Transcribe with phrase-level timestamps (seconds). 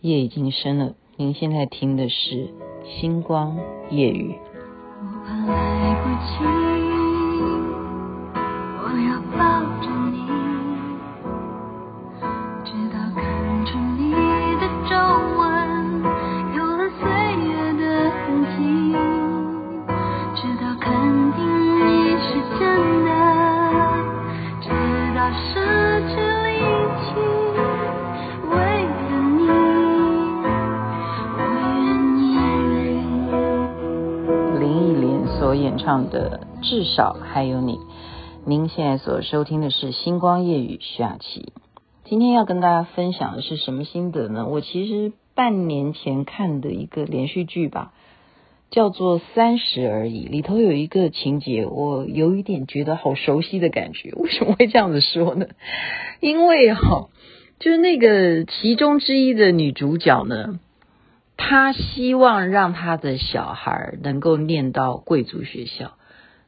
[0.00, 0.94] 夜已经深了。
[1.16, 2.36] 您现在听的是
[3.00, 3.58] 《星光
[3.90, 4.32] 夜雨》。
[5.00, 6.28] 我怕来不及，
[8.78, 9.42] 我要抱
[9.82, 9.97] 着
[36.04, 37.74] 的《至少还有你》，
[38.46, 41.52] 您现在所收听的是《星光夜雨》徐雅琪。
[42.04, 44.46] 今天要跟大家分享的是什么心得呢？
[44.46, 47.92] 我其实半年前看的一个连续剧吧，
[48.70, 54.12] 叫做《三十而已》，里头有一个情节，我有一点觉得好熟悉的感觉。
[54.16, 55.46] 为什么会这样子说呢？
[56.20, 57.08] 因为哈、哦，
[57.58, 60.60] 就是那个其中之一的女主角呢。
[61.40, 65.96] 他希望让他的小孩能够念到贵族学校，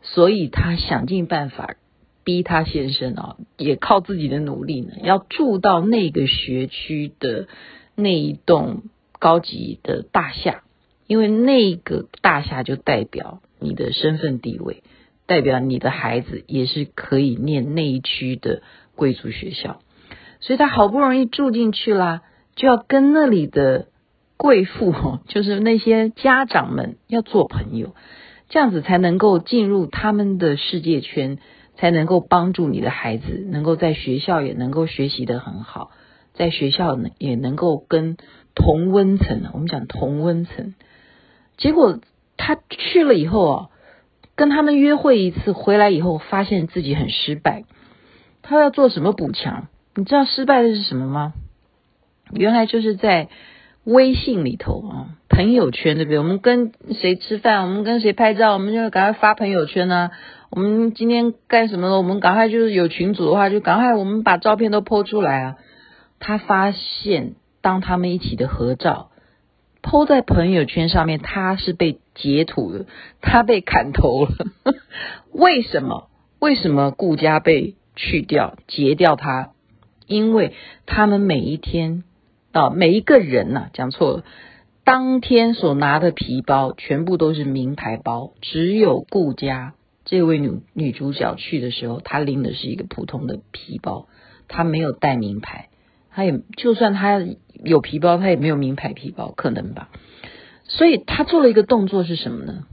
[0.00, 1.76] 所以他想尽办法
[2.24, 7.48] 逼他先生啊，也靠自己的努力呢，要住到那个学区的
[7.94, 8.84] 那一栋
[9.18, 10.62] 高级的大厦，
[11.06, 14.82] 因为那个大厦就代表你的身份地位，
[15.26, 18.62] 代表你的孩子也是可以念那一区的
[18.96, 19.80] 贵族学校，
[20.40, 22.22] 所以他好不容易住进去啦，
[22.56, 23.88] 就要跟那里的。
[24.38, 27.96] 贵妇就是那些家长们要做朋友，
[28.48, 31.38] 这样子才能够进入他们的世界圈，
[31.76, 35.90] 才能够帮助你的孩子能够在学校也能够学习得很好，
[36.34, 38.16] 在学校也能够跟
[38.54, 40.74] 同温层，我们讲同温层。
[41.56, 41.98] 结果
[42.36, 43.68] 他去了以后啊，
[44.36, 47.64] 跟他们约会一次，回来以后发现自己很失败。
[48.40, 49.66] 他要做什么补强？
[49.96, 51.34] 你知道失败的是什么吗？
[52.30, 53.28] 原来就是在。
[53.88, 56.18] 微信里头啊，朋友圈对不对？
[56.18, 60.10] 我们跟谁吃饭，我们跟谁拍照，我们就赶快发朋友圈啊。
[60.50, 61.96] 我们今天干什么了？
[61.96, 65.56] 我们赶快就是有群组的话，就赶快我们把照片都 po 出来啊。
[66.18, 69.10] 他发现，当他们一起的合照
[69.82, 72.84] po 在朋友圈上面，他是被截图的，
[73.22, 74.32] 他被砍头了。
[75.32, 76.10] 为什么？
[76.40, 79.52] 为什么顾家被去掉、截掉他？
[80.06, 80.52] 因为
[80.84, 82.04] 他们每一天。
[82.52, 84.24] 啊，每一个人呐、啊，讲错了。
[84.84, 89.74] 当天所拿的皮包全部都是名牌包，只有顾佳
[90.06, 94.08] 这位女女主角去的时候，她拎的是一个普通的皮包，
[94.48, 95.68] 她没有带名牌，
[96.10, 97.22] 她也就算她
[97.62, 99.90] 有皮包，她也没有名牌皮包，可能吧。
[100.64, 102.64] 所以她做了一个动作是什么呢？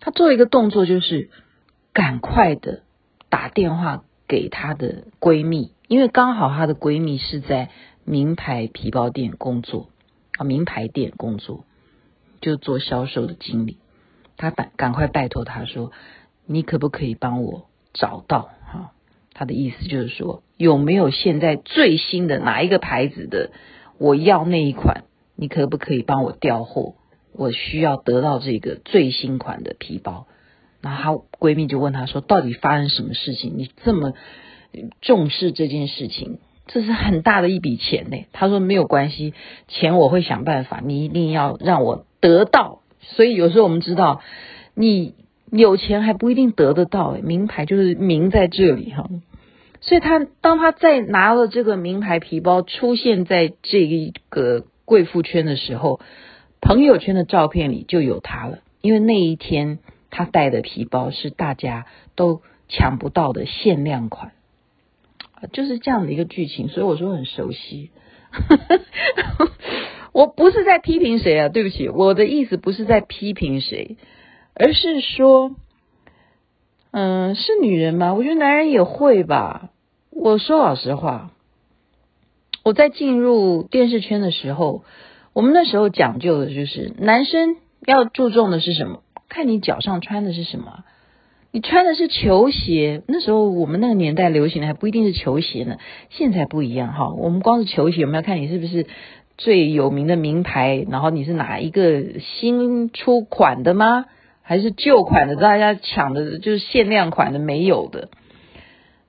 [0.00, 1.30] 她做了一个动作就是
[1.94, 2.82] 赶快的
[3.30, 7.70] 打电话给她的闺蜜，因为刚好她的闺蜜是在。
[8.08, 9.90] 名牌皮包店工作
[10.38, 11.66] 啊，名牌店工作
[12.40, 13.76] 就做销售的经理。
[14.38, 15.92] 他赶赶快拜托他说
[16.46, 18.92] ：“你可不可以帮我找到？”哈，
[19.34, 23.50] 他的意思就是说，有没有现在最新的哪一个牌子的？
[23.98, 25.04] 我要那一款，
[25.36, 26.94] 你可不可以帮我调货？
[27.34, 30.26] 我需要得到这个最新款的皮包。
[30.80, 33.52] 然后她闺蜜就问她说：“到底发生什么事情？
[33.58, 34.14] 你这么
[35.02, 38.26] 重视这件事情？”这是很大的一笔钱呢。
[38.32, 39.34] 他说没有关系，
[39.66, 40.80] 钱我会想办法。
[40.84, 42.82] 你一定要让我得到。
[43.00, 44.20] 所以有时候我们知道，
[44.74, 45.14] 你
[45.50, 47.16] 有钱还不一定得得到。
[47.22, 49.08] 名牌就是名在这里哈。
[49.80, 56.00] 所以他当他在拿了这个名牌皮包出现在这一个贵妇圈的时候，
[56.60, 58.58] 朋友圈的照片里就有他了。
[58.80, 59.78] 因为那一天
[60.10, 64.32] 他带的皮包是大家都抢不到的限量款。
[65.52, 67.90] 就是这样的一个剧情，所以我说很熟悉。
[70.12, 73.96] 我不是在批评谁啊，对不起，我的意思不是在批评谁，
[74.54, 75.54] 而是说，
[76.90, 78.14] 嗯，是女人吗？
[78.14, 79.70] 我觉得男人也会吧。
[80.10, 81.30] 我说老实话，
[82.64, 84.84] 我在进入电视圈的时候，
[85.32, 87.56] 我们那时候讲究的就是，男生
[87.86, 89.02] 要注重的是什么？
[89.28, 90.84] 看你脚上穿的是什么。
[91.50, 95.78] 你穿的是球鞋，那时候我们那个年代流行的还不一定是球鞋呢，
[96.10, 97.08] 现在不一样哈。
[97.14, 98.86] 我们光是球鞋，我们要看你是不是
[99.38, 104.04] 最有名的名牌，然后你是哪一个新出款的吗？
[104.42, 105.36] 还是旧款的？
[105.36, 108.08] 大家抢的就是限量款的，没有的。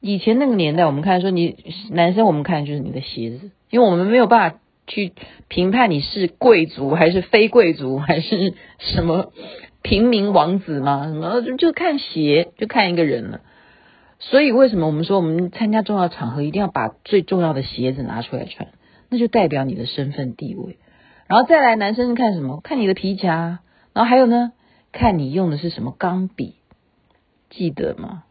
[0.00, 1.56] 以前那个年代，我们看说你
[1.90, 5.12] 男生，我们看就是你的鞋子，因为我们没有办法去
[5.48, 9.32] 评判你是贵族还是非贵族还是什么。
[9.84, 11.04] 平民王子吗？
[11.08, 13.42] 什么就就看鞋，就看一个人了。
[14.18, 18.70] 所以为什么我们说我们参加重要场合一定要把最重要的鞋子拿出来穿？
[19.10, 20.78] 那就代表你的身份地位。
[21.26, 22.62] 然后再来，男生是看什么？
[22.62, 23.60] 看你的皮夹，
[23.92, 24.52] 然后还有呢，
[24.90, 26.54] 看你用的是什么钢笔，
[27.50, 28.24] 记得吗？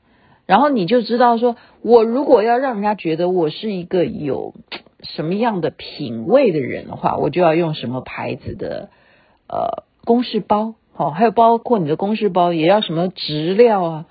[0.48, 4.56] 然后你就知道说，我如果要让人家觉得我是一个有
[5.04, 8.90] 什么样的品味的人的话，我就要用什么牌子的
[9.48, 14.06] 呃公事包，好，还有包括你的公事包也要什么质料啊，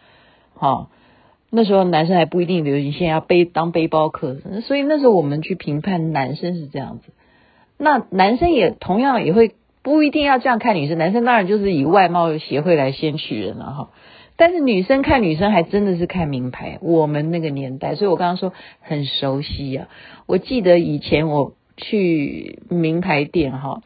[0.55, 0.90] 好，
[1.49, 7.12] 那时候男生还不一定流行，现在要背当背包客，所以那时候我们去评判男生是这样子，
[7.79, 13.90] 那男生也同样也会不一定要这样看女生，男生当然就是以外貌协会来先取人了哈。
[14.35, 19.88] 但是女生看女生还真的是看名牌，我们那个年代，所以我刚刚说很熟悉啊。
[20.26, 23.82] 我记得以前我去名牌店哈，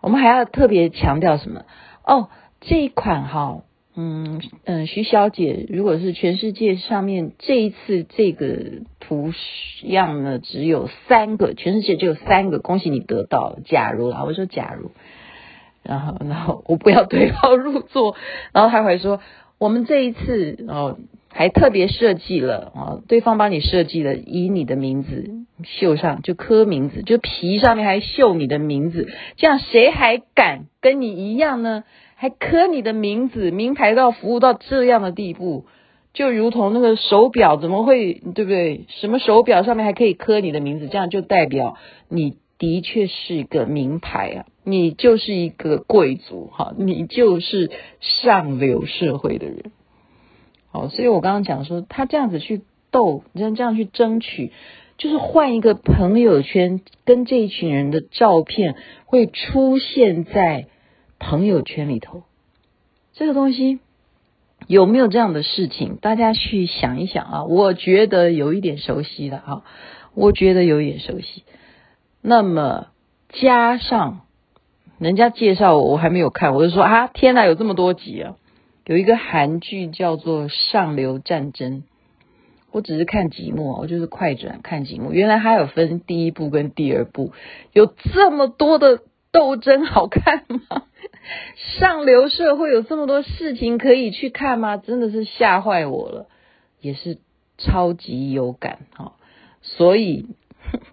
[0.00, 1.62] 我们还要特别强调什么？
[2.10, 2.28] 哦，
[2.60, 3.62] 这一款哈，
[3.94, 9.32] 嗯嗯，徐小姐，如果是全世界上面这一次这个图
[9.82, 13.58] 样呢，只有三个，全世界只有三个，恭喜你得到。
[13.64, 14.90] 假如啊，我说假如，
[15.84, 18.16] 然后然后我不要对号入座，
[18.52, 19.20] 然后他会说。
[19.60, 20.98] 我们这一次哦，
[21.32, 25.30] 还特别设计了哦，对方帮你设计了，以你的名字
[25.64, 31.84] 绣上，就刻名字，就皮上面还绣你的名字，这样谁还敢跟你一样呢？
[32.16, 35.64] 还刻你的名字，名牌到服务到这样的地步，
[36.12, 38.84] 就如同那个手表，怎么会对不对？
[38.88, 40.88] 什么手表上面还可以刻你的名字？
[40.88, 41.76] 这样就代表
[42.08, 44.44] 你的确是一个名牌啊。
[44.64, 49.72] 你就是一个贵族哈，你就是上流社会的人，
[50.70, 54.52] 好，所以我刚刚讲说，他这样子去斗，你像这样去争取，
[54.98, 60.66] 就是换一个朋友圈，跟这一群人的照片会出现在
[61.18, 62.22] 朋友圈里头，
[63.12, 63.80] 这个东西
[64.66, 65.96] 有没有这样的事情？
[65.96, 69.64] 大家去想一想啊，我觉得有一点熟悉的哈，
[70.14, 71.44] 我觉得有一点熟悉，
[72.22, 72.86] 那么
[73.28, 74.20] 加上。
[74.98, 78.36] 人家介绍我，我还没有看，我就说啊，天哪，有这么多集啊！
[78.90, 81.82] 有一个韩剧叫做《上流战争》，
[82.72, 85.12] 我只是看几幕，我就是快转看几幕。
[85.12, 87.32] 原来还有分第一部跟第二部，
[87.72, 89.00] 有这么多的
[89.30, 90.86] 斗争，好看吗？
[91.78, 94.76] 上流社会有这么多事情可以去看吗？
[94.76, 96.26] 真的是吓坏我了，
[96.80, 97.18] 也是
[97.58, 99.12] 超级有感哈。
[99.62, 100.26] 所以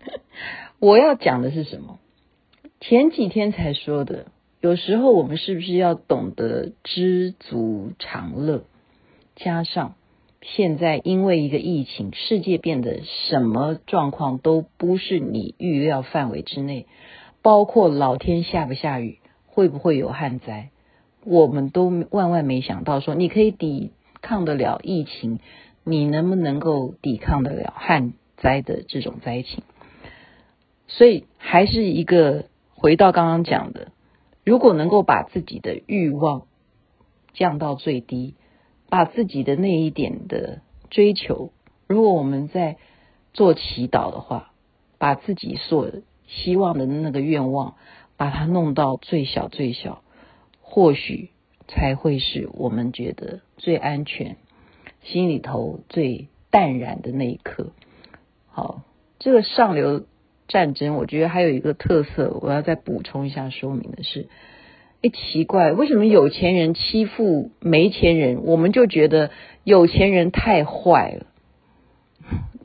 [0.78, 1.98] 我要讲的是什么？
[2.80, 4.28] 前几天才说的，
[4.60, 8.64] 有时候我们是不是要懂得知足常乐？
[9.36, 9.94] 加上
[10.42, 16.88] 现在因为一个疫情，世界变得什么状况都不是你预料范围之内，
[17.44, 20.72] 包括老天下不下雨，会不会有旱灾，
[21.24, 23.00] 我们都万万没想到。
[23.00, 25.40] 说你可以抵抗得了疫情，
[25.84, 29.64] 你能不能够抵抗得了旱灾的这种灾情？
[30.88, 32.46] 所以还是一个。
[32.80, 33.88] 回到刚刚讲的，
[34.48, 36.48] 如果能够把自己的欲望
[37.34, 38.36] 降到最低，
[38.88, 41.52] 把自己的那一点的追求，
[41.86, 42.78] 如果我们在
[43.34, 44.54] 做祈祷的话，
[44.98, 45.92] 把自己所
[46.28, 47.76] 希望的那个愿望，
[48.16, 50.02] 把它弄到最小最小，
[50.62, 51.32] 或许
[51.68, 54.38] 才会是我们觉得最安全、
[55.04, 57.74] 心里头最淡然的那一刻。
[58.48, 58.84] 好，
[59.20, 60.06] 这个上流。
[60.48, 64.28] 战争，我觉得还有一个特色，我要再补充一下说明的是，
[65.02, 69.32] 哎，奇怪，为什么有钱人欺负没钱人，我们就觉得
[69.64, 71.26] 有钱人太坏了？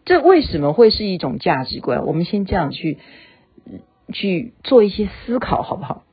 [0.05, 2.07] 这为什么会是一种价值观？
[2.07, 2.99] 我们先这样去
[4.13, 6.05] 去做一些思考，好不好？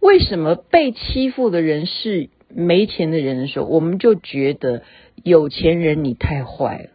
[0.00, 4.82] 为什么被欺负的人是没钱的人的时候，我们就觉得
[5.22, 6.90] 有钱人你太坏了？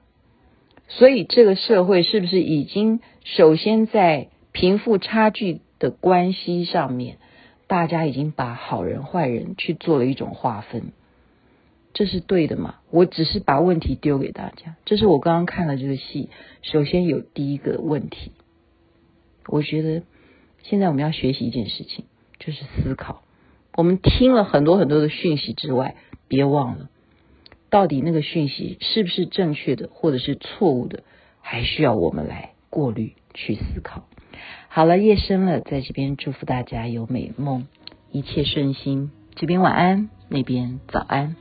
[0.88, 7.18] 所以这个社会是不是已经首先在贫富差距的关系上面，
[7.68, 10.94] 大家已经把好人坏人去做了一种划分，
[11.94, 12.76] 这是对的吗？
[12.92, 16.30] 我只是把问题丢给大家，这是我刚刚看了这个戏，
[16.62, 18.32] 首先有第一个问题，
[19.48, 20.04] 我觉得
[20.64, 22.06] 现在我们要学习一件事情，
[22.40, 23.24] 就是思考。
[23.76, 25.96] 我们听了很多很多的讯息之外，
[26.30, 26.90] 别忘了。
[27.76, 31.04] 到底那个讯息是不是正确的，或者是错误的，
[31.42, 34.08] 还需要我们来过滤去思考。
[34.70, 37.68] 好了，夜深了，在这边祝福大家有美梦，
[38.14, 39.12] 一切顺心。
[39.36, 41.36] 这边晚安，那边早安。